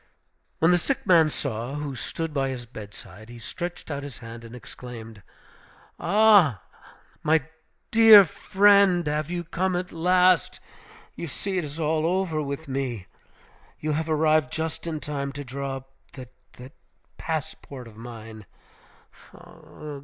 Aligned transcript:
When 0.57 0.71
the 0.71 0.79
sick 0.79 1.05
man 1.05 1.29
saw 1.29 1.75
who 1.75 1.93
stood 1.93 2.33
by 2.33 2.49
his 2.49 2.65
bedside, 2.65 3.29
he 3.29 3.37
stretched 3.37 3.91
out 3.91 4.01
his 4.01 4.17
hand 4.17 4.43
and 4.43 4.55
exclaimed, 4.55 5.21
"Ah! 5.99 6.59
my 7.21 7.43
dear 7.91 8.23
friend! 8.25 9.05
have 9.05 9.29
you 9.29 9.43
come 9.43 9.75
at 9.75 9.91
last? 9.91 10.59
You 11.13 11.27
see 11.27 11.59
it 11.59 11.63
is 11.65 11.79
all 11.79 12.07
over 12.07 12.41
with 12.41 12.67
me. 12.67 13.05
You 13.79 13.91
have 13.91 14.09
arrived 14.09 14.51
just 14.51 14.87
in 14.87 14.99
time 15.01 15.31
to 15.33 15.43
draw 15.45 15.75
up 15.77 15.91
that 16.13 16.31
that 16.53 16.73
passport 17.19 17.87
of 17.87 17.95
mine. 17.95 18.47